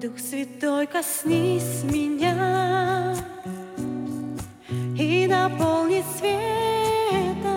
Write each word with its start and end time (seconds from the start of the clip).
Дух 0.00 0.18
Святой, 0.18 0.86
коснись 0.86 1.82
меня 1.84 3.14
И 4.98 5.26
наполни 5.28 6.02
светом 6.16 7.52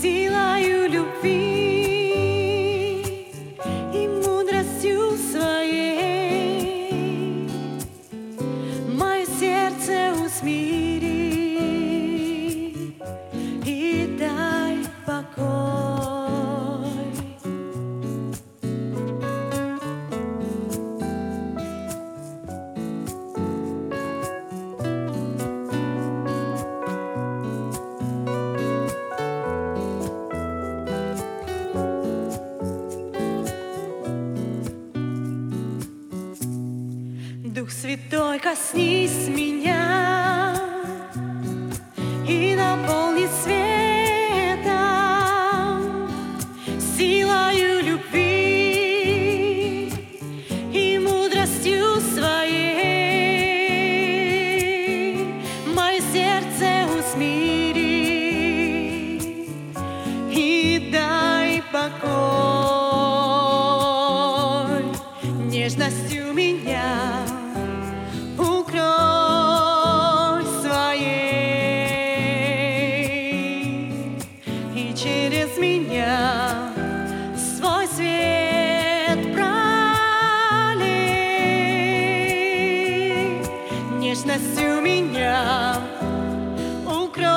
Силою 0.00 0.88
любви 0.90 1.28
И 3.94 4.08
мудростью 4.24 5.16
своей. 5.30 6.90
Мое 8.88 9.26
сердце 9.26 10.14
усмири 10.24 10.87
Дух 37.58 37.70
Святой, 37.72 38.38
коснись 38.38 39.26
меня 39.26 40.54
и 42.24 42.54
наполни 42.54 43.26
светом, 43.42 44.68
силою 46.96 47.82
любви 47.82 49.12
и 50.72 51.00
мудростью 51.00 52.00
своей. 52.14 52.68
Мое 55.74 56.00
сердце 56.12 56.86
усмири 56.96 57.88
и 60.30 60.90
дай 60.92 61.60
покой 61.72 61.98
нежностью 65.50 66.32
меня 66.32 67.37
нежность 84.28 84.60
у 84.60 84.80
меня 84.80 85.76
укрой 86.86 87.28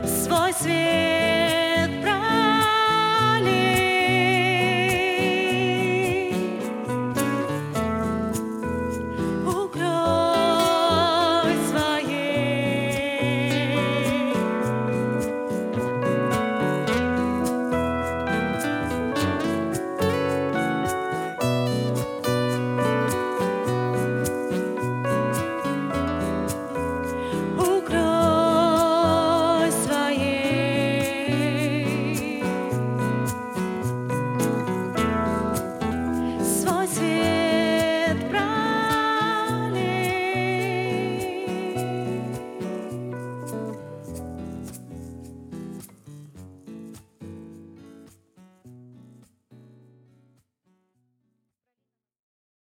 свой 0.05 0.53
свет. 0.53 1.22